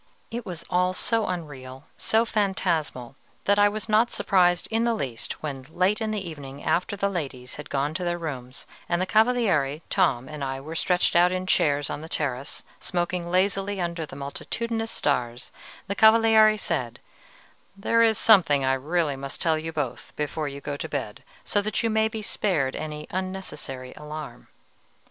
It 0.31 0.47
was 0.47 0.65
all 0.67 0.95
so 0.95 1.27
unreal, 1.27 1.83
so 1.95 2.25
phantasmal, 2.25 3.15
that 3.45 3.59
I 3.59 3.69
was 3.69 3.87
not 3.87 4.09
surprised 4.09 4.67
in 4.71 4.83
the 4.83 4.95
least 4.95 5.43
when, 5.43 5.67
late 5.69 6.01
in 6.01 6.09
the 6.09 6.27
evening 6.27 6.63
after 6.63 6.95
the 6.95 7.07
ladies 7.07 7.57
had 7.57 7.69
gone 7.69 7.93
to 7.93 8.03
their 8.03 8.17
rooms, 8.17 8.65
and 8.89 8.99
the 8.99 9.05
Cavaliere, 9.05 9.81
Tom, 9.91 10.27
and 10.27 10.43
I 10.43 10.59
were 10.59 10.73
stretched 10.73 11.15
out 11.15 11.31
in 11.31 11.45
chairs 11.45 11.91
on 11.91 12.01
the 12.01 12.09
terrace, 12.09 12.63
smoking 12.79 13.29
lazily 13.29 13.79
under 13.79 14.07
the 14.07 14.15
multitudinous 14.15 14.89
stars, 14.89 15.51
the 15.85 15.93
Cavaliere 15.95 16.57
said, 16.57 16.99
"There 17.77 18.01
is 18.01 18.17
something 18.17 18.65
I 18.65 18.73
really 18.73 19.15
must 19.15 19.39
tell 19.39 19.59
you 19.59 19.71
both 19.71 20.13
before 20.15 20.47
you 20.47 20.61
go 20.61 20.77
to 20.77 20.89
bed, 20.89 21.23
so 21.43 21.61
that 21.61 21.83
you 21.83 21.91
may 21.91 22.07
be 22.07 22.23
spared 22.23 22.75
any 22.75 23.05
unnecessary 23.11 23.93
alarm." 23.95 24.47